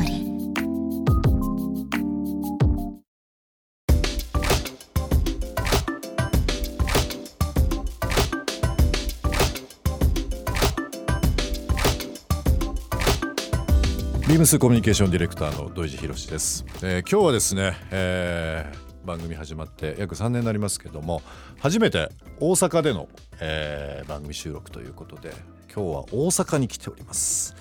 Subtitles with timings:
[14.41, 21.21] ムスコミュニケーションディレクターの土井博志です、えー今日はですね、えー番組始まって約3年になりますけども
[21.59, 23.07] 初めて大阪での、
[23.39, 25.31] えー番組収録ということで
[25.71, 27.55] 今日は大阪に来ております。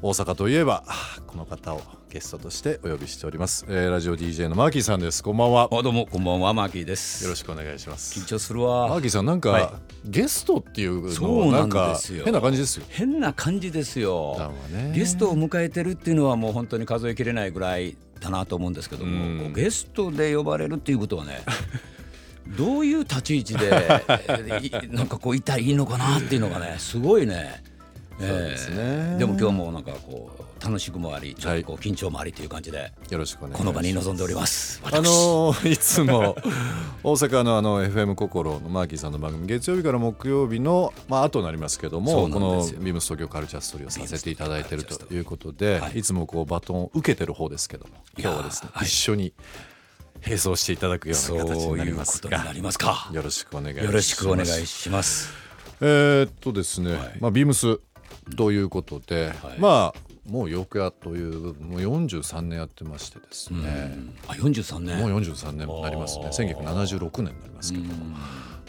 [0.00, 0.84] 大阪といえば
[1.26, 5.24] この方をゲストとしてお呼びしております、えーラジオ DJ のマーキーさんです。
[5.24, 5.68] こんばんは。
[5.72, 6.06] あどうも。
[6.06, 6.54] こんばんは。
[6.54, 7.24] マーキーです。
[7.24, 8.18] よろしくお願いします。
[8.20, 8.88] 緊張するわ。
[8.88, 9.68] マーキーさんなんか、はい。
[10.04, 12.24] ゲストっていうそうなんですよ。
[12.24, 12.84] 変な感じですよ。
[12.88, 14.52] 変な感じですよ。
[14.70, 14.92] ね。
[14.94, 21.40] ゲストを迎えてるっていうのはもう本当に数えきれないぐらいだなと思うんですけども、ゲストで呼ばれるっていうことはね
[22.56, 23.66] どういう立ち位置で
[24.62, 27.67] いなんかこういたらいいのかなっていうのがねすごいね。
[28.20, 31.60] えそうでも今日もなんかこう楽しくもありちょっはい。
[31.62, 34.80] とこう緊張もありという感じでよろしくお願いこの場に臨んでおります。
[34.84, 36.36] あのーいつも
[37.04, 45.98] 大阪のあの FM 心のマーキーさんの番組月曜日から木曜日のまあ後になりますけどもこのビームス東京カルチャーストーリーをさせていただいているということで、はい。
[46.00, 48.86] い、つもこうバトンを受けてる方ですけども今日はですね、はい。
[48.86, 49.32] 一緒に
[50.24, 52.28] 並走していただくような形になりますが。
[52.28, 53.10] そういうことになりますか。
[53.12, 53.86] よろしくお願いします。
[53.86, 55.30] よろしくお願いします。
[55.80, 57.16] えーっとですね、はい。
[57.20, 57.78] まあビームス
[58.36, 59.58] ということで、はい。
[59.58, 63.96] まあもうよくやというもう43年やってましてですね、
[64.26, 64.98] あ43年。
[64.98, 66.26] もう43年になりますね。
[66.26, 66.54] あー。
[66.54, 68.16] 1976年になりますけども。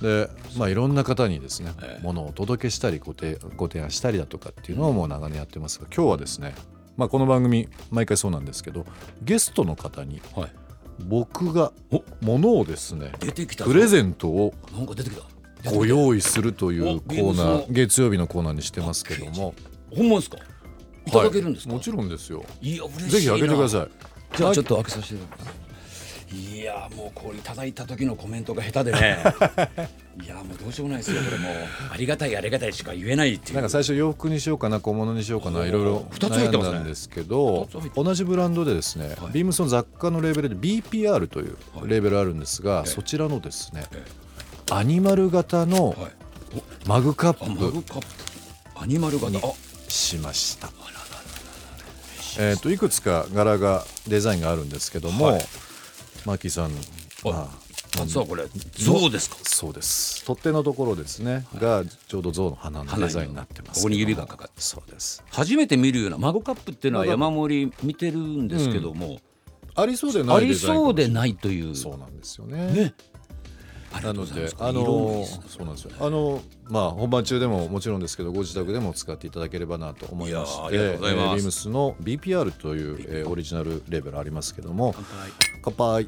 [0.01, 2.03] でまあいろんな方にですね、ええ。
[2.03, 6.55] ものをお届けしたりご提ご提案したりだとかっていうのをもう長年やってますが今日はですね
[6.95, 8.85] まあこの番組毎回そうなんですけど
[9.21, 10.51] ゲストの方にはい。
[11.05, 12.03] 僕がお。
[12.21, 13.71] ものをですね出てきたぞ。
[13.71, 15.23] プレゼントをなんか出てきた。
[15.65, 19.53] ご用意するというおコーナビー月曜日のコーナーにしてますけども。
[19.95, 20.37] ほんまですか？
[21.07, 21.69] いただけるんですか？
[21.71, 21.77] はい。
[21.79, 22.43] もちろんですよ。
[22.61, 23.09] いや嬉しいな。
[23.09, 24.37] ぜひ開けてください。
[24.37, 25.19] じゃあちょっと開けさせて
[26.31, 29.17] いやもうこれいただいた時のコメントが下手でね。
[30.23, 31.53] いやもうどうしようもないですよこれもう。
[31.91, 33.55] ありがたいありがたいしか言えないっていう。
[33.55, 36.75] なんか最初洋服にしようかな小物にしようかないろいろ二つ入ってますね。
[36.75, 39.31] 悩んだんですけど同じブランドでですね、はい。
[39.31, 41.87] ビームスの雑貨のレーベルで BPR というはい。
[41.87, 42.91] レーベルあるんですが、ええ。
[42.91, 44.05] そちらのですねえ
[44.71, 45.97] アニマル型のはい。
[46.85, 47.45] マグカップ。
[48.75, 49.31] アニマル型。
[49.31, 49.41] にあ。
[49.87, 50.69] しました。
[52.39, 55.41] えー、といくつか柄がデザインがあるんですけども、はい
[56.25, 56.71] マーキーさん、
[57.23, 57.49] ま
[58.01, 58.43] あ、実はこれ
[58.73, 59.37] 象ですか？
[59.43, 69.19] そうです取っ手のところですね、がちょうど象の鼻のデザインになってますここに指がかかってそうです初めて見るようなマグカップっていうのは山盛り見てるんですけども、
[69.75, 71.75] ありそうでないありデザインかもそうでないという。
[71.75, 72.93] そうなんですよねね。
[74.01, 74.25] なの。
[74.25, 81.25] であのそうなんですよあのまあ本番中でももちろんですけどご自宅でも使っていただければなと思いましていやーありがとうございます。
[81.25, 84.95] えービームスの BPR という、えーオリジナルレーベルありますけども
[85.61, 86.07] 乾杯。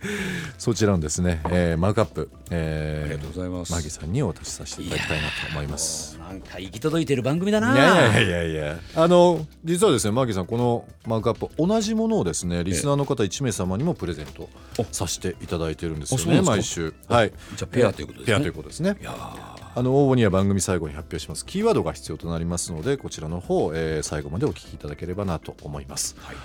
[0.58, 3.72] そちらのですね、えーマグカップ、えーありがとうございます。
[3.72, 6.18] マギさんにお渡しさせていただきたいなと思います。
[6.18, 7.74] なんか行き届いてる番組だな。
[7.74, 8.78] いやいやいやいや。
[8.96, 14.48] あの実はですねマーキーさんこのマグカップ同じものをですねリスナーの方1名様にもプレゼント
[14.92, 16.94] させていただいてるんですよね毎週。
[17.08, 17.32] はい。
[17.56, 18.34] じゃあペアということですね。
[18.34, 18.96] ペアということですね。
[19.00, 21.46] いやーあの応募には番組最後に発表します。
[21.46, 26.36] キーワードが必要となりますのでこちらの方、えー最後までお聞きいただければなと思います、はい。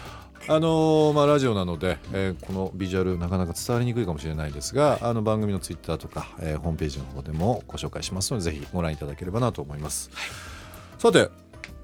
[0.48, 10.12] あのーまあ、ラジオなので、えーこのビジュアルなかなか伝わりにくいかもしれないですがあの番組のツイッターとか、えーホームページの方でもご紹介しますのでぜひご覧いただければなと思います、
[11.00, 11.30] さて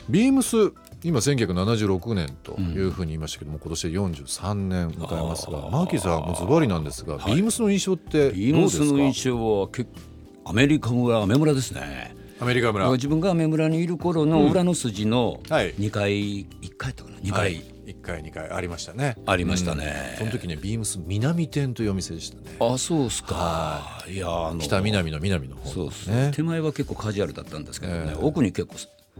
[0.09, 0.73] ビームス
[1.03, 10.10] 今1976年というふうに言いましたけども、今年で43年迎えますがマーキーさんもズバリなんですが、ビームスの印象ってどうビームですかスの印象は結構
[10.43, 12.15] アメリカ村アメ村ですね。
[12.39, 12.89] アメリカ村。
[12.91, 15.73] 自分がアメ村にいる頃の裏の筋のはい。
[15.75, 19.15] 2階、1階やったかな？2階、はい、1回2回ありましたね。
[19.25, 19.93] ありましたね。
[20.13, 20.17] うん。
[20.17, 22.57] その時ねビームス南店というお店でしたね。
[22.59, 24.03] あそうっすか。
[24.09, 24.17] い。
[24.17, 25.69] やあの北南の南の方。
[25.69, 26.15] そうですね。
[26.27, 26.31] ね。
[26.33, 28.17] 手前は結構カジュアルだったんですけどね、ええ。
[28.19, 28.75] 奥に結構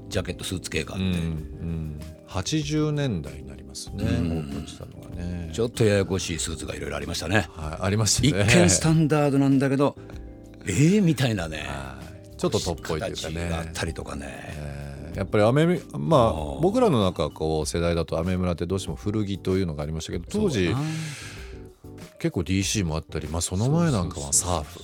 [0.09, 5.51] ジャケットスーツ系があって、うんうん、80年代になりますね、オープンしたのがね。
[5.53, 7.49] ちょっとややこしいスーツがいろいろありましたね。
[7.51, 9.95] はい、ありました一ね見スタンダードなんだけど
[10.67, 11.67] ええみたいなね。
[12.37, 15.17] ちょっとトップっぽいというか形があっねたりとかね、えー。
[15.17, 20.73] やっぱりアメまあ僕らの中こう世代だとアメ村ってどうしても古着というのがありましたけど当時
[22.17, 24.79] 結構 DC もあったり、まあ、その前なんかはサーフ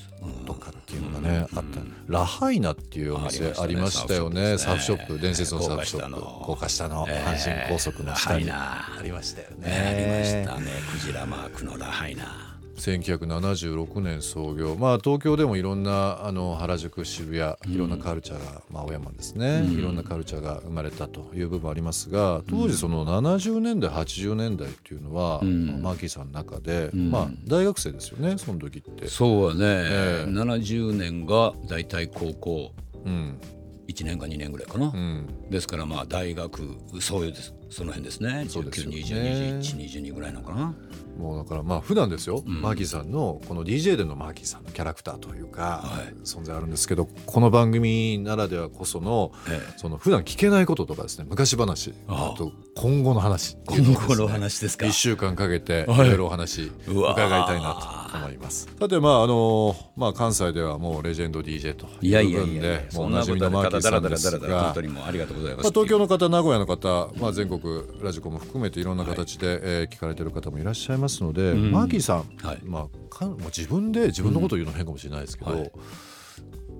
[0.45, 1.79] とかっていうのがねあった。
[2.07, 4.57] ラハイナっていうお店ありましたよね。
[4.57, 6.21] サーフショップ伝説のサーフショップ。
[6.21, 7.05] 高架下の。
[7.05, 8.49] 阪神高速の下に。
[8.49, 9.67] ありましたよね。
[9.67, 10.71] ねありましたね。
[10.91, 12.46] クジラマークのラハイナ
[12.77, 14.75] 1976年創業。
[14.75, 29.07] まあ東京でもいろんなあの原宿渋谷いろんなカルチャーが、まあ青山ですね、いろんなカルチャーが生まれたという部分ありますが当時その70年代80年代っていうのは、マーキーさんの中で、まあ大学生ですよねその時って。
[29.07, 30.29] そうはね、ええ。
[30.29, 32.71] 70年が大体高校。
[33.05, 33.39] うん。
[33.87, 35.49] 1年か2年ぐらいかな、うん。
[35.49, 38.45] ですからまあ大学そういうですその辺ですね。
[38.49, 38.97] そうですよね。
[38.97, 40.73] 19202122ぐらいなのかな。
[41.17, 46.13] もうだからまあ普段ですよ、マーキーさんのこの DJ でのマーキーさんのキャラクターというか、はい。
[46.23, 54.85] 存在あるんですけどこの番組ならではこその、えその普段聞けないこととかですね昔話あと今後の話ね今後の話ですか。
[54.85, 56.09] 1週間かけていはい。
[56.09, 58.69] ろいろお話伺いたいなと思います。
[58.79, 67.56] さてまああのまあ関西ではもうレジェンド DJ という部分いやいやいやでおなじみのマーキーさんですが東京の方名古屋の方、まあ、全国
[68.01, 72.59] ラジコも含めていろんな形で、えー聞かれてる方もいらっしゃいますので、マーキーさん、はい。
[72.63, 75.71] まあ、かんもう自分で自分のことを言うの変かもしれないですけど、はい。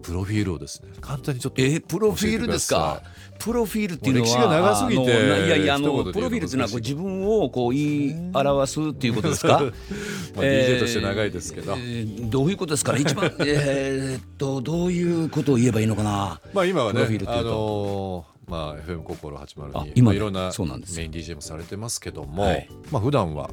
[0.03, 3.01] プロフィールをですね簡単にちょっとえープロフィールですか？
[3.39, 9.59] プロフィールっていうのは歴史が長すぎていやいやあのプロフィールっていうのはこう自分をこう言い表すっていうことですか？
[9.59, 9.71] まあ
[10.45, 11.73] DJ として長いですけど。
[11.73, 12.93] えーどういうことですか？
[12.93, 16.39] ね一番えーっとどういうことを言えばいいのかな？
[16.53, 20.97] まあ今はプねあのーまあ FM 心あ802今いろんなそうなんですよ。
[20.97, 22.69] メイン DJ もされてますけども、はい。
[22.91, 23.49] まあ普段は。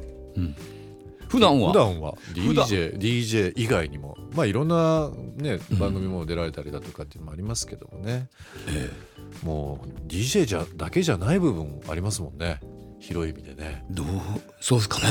[1.27, 1.73] 普段は？
[1.73, 2.13] 普段は。
[2.33, 2.65] 普段。
[2.65, 4.17] DJ, DJ 以外にも。
[4.33, 8.29] まあいろんなね番組も出られたりだとかっていうのもありますけどもね、
[9.43, 12.59] もう DJ じゃだけじゃない部分もありますもんね。
[12.99, 13.85] 広い意味でね。
[13.91, 14.05] どう
[14.61, 15.03] そうですかね。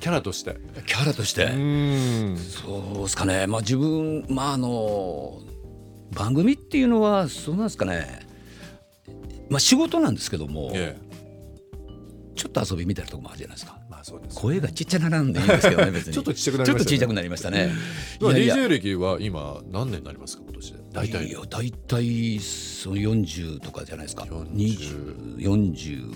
[0.00, 0.56] キャラとして。
[0.86, 2.36] キャラとして、うん。
[2.36, 3.46] そうですかね。
[3.46, 5.38] まあ自分まああの
[6.10, 8.21] 番組っていうのはそうなんですかね
[9.52, 10.98] まあ仕事なんですけども、え
[12.34, 13.78] ちょっと遊びみたいなところもあるじゃないですか。
[13.78, 16.14] えまあそうです声がちっちゃならんでいいんですけどね 別に。
[16.14, 16.72] ちょっとちっちゃくなりましたね。
[16.72, 17.72] ちょっとちっちゃくなりましたね。
[18.20, 20.78] DJ 歴は今何年になりますか今年で？
[20.92, 21.28] 大体。
[21.28, 24.24] いや大体その40とかじゃないですか。
[24.24, 26.12] 40 20 40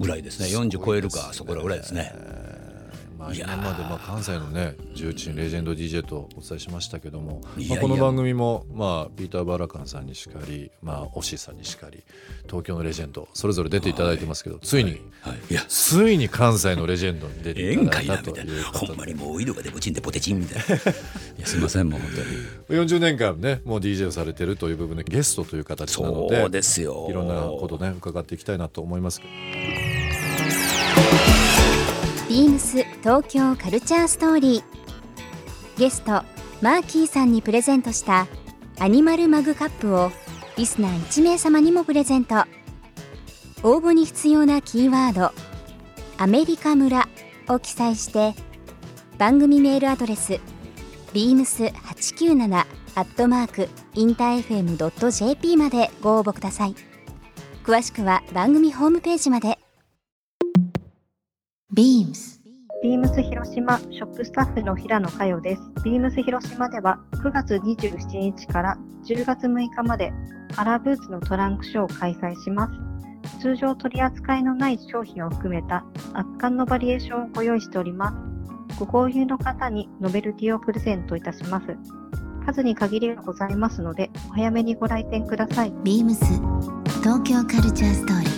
[0.00, 0.46] ぐらいですね。
[0.46, 2.12] 40超えるかそこらぐらいですね
[3.18, 12.04] まあ、今までまあ関西のね重鎮レジェンド DJ とお伝えしましたけどもまあ、この番組も、まあ、ピーター・バラカンさんにしかり、まあ、オッシーさんにしかり
[12.46, 15.52] 東京のレジェンドそれぞれ出ていただいてますけど、ついに、はい。
[15.52, 15.54] い。
[15.54, 15.64] や。
[15.68, 18.34] ついに関西のレジェンドに出ていただいたと
[18.72, 20.74] ほんまにもう色がでブチンでポテチンみたいな。
[20.76, 22.10] いやすいませんもう本
[22.68, 22.86] 当に。
[22.86, 27.06] 40年間ねもう DJ をされてるという部分でゲストという形なのでそうですよ。
[27.10, 29.57] いろんなことね伺っていきたいなと思いますけど
[32.38, 34.62] ビームス東京カルチャーストーリー。
[35.76, 36.22] ゲスト
[36.62, 38.28] マーキーさんにプレゼントした
[38.78, 40.12] アニマルマグカップを
[40.56, 42.36] リスナー1名様にもプレゼント。
[43.64, 45.32] 応募に必要なキーワード
[46.16, 47.08] 「アメリカ村」
[47.50, 48.36] を記載して
[49.18, 50.38] 番組メールアドレス
[51.14, 56.76] beams897 アットマークインター FM.jp までご応募ください。
[57.64, 59.57] 詳しくは番組ホームページまで。
[61.78, 62.40] BEAMS
[62.82, 65.62] ビームス広島ショップスタッフの平野佳代です。
[65.84, 70.12] ビームス広島では9月27日から10月6日まで
[70.56, 73.38] カラーブーツのトランクショーを開催します。
[73.40, 78.16] 通常取り扱いのない商品を含めた圧巻のバリエーションをご用意しております。
[78.80, 81.76] ご購入の方にノベルティをプレゼントいたします。
[82.44, 85.72] 数に限りがございますので、お早めにご来店ください。
[85.84, 86.24] BEAMS
[87.04, 88.37] 東京カルチャーストーリー